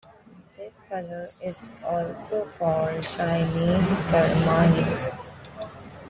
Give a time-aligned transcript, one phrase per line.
[0.55, 5.13] This color is also called Chinese carmine.